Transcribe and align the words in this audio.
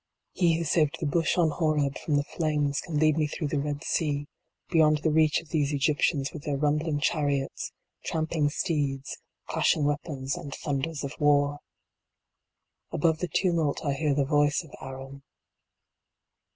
He 0.33 0.57
who 0.57 0.63
saved 0.63 0.97
the 0.99 1.05
bush 1.05 1.37
on 1.37 1.51
Horeb 1.51 1.95
from 1.95 2.15
the 2.15 2.23
flames 2.23 2.81
can 2.81 2.97
lead 2.97 3.19
me 3.19 3.27
through 3.27 3.49
the 3.49 3.59
Red 3.61 3.83
Sea, 3.83 4.25
beyond 4.71 5.03
the 5.03 5.11
reach 5.11 5.39
of 5.41 5.49
these 5.49 5.71
Egyptians 5.71 6.33
with 6.33 6.41
their 6.41 6.57
rumbling 6.57 6.99
chariots, 6.99 7.71
tramping 8.03 8.49
steeds, 8.49 9.19
clashing 9.45 9.85
weapons, 9.85 10.35
and 10.35 10.55
thunders 10.55 11.03
of 11.03 11.13
war. 11.19 11.59
Above 12.89 13.19
the 13.19 13.27
tumult 13.27 13.85
I 13.85 13.93
hear 13.93 14.15
the 14.15 14.25
voice 14.25 14.63
of 14.63 14.71
Aaron. 14.81 15.21